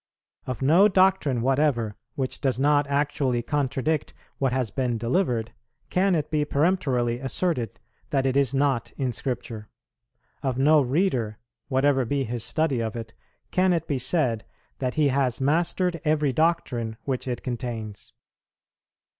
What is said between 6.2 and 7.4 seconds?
be peremptorily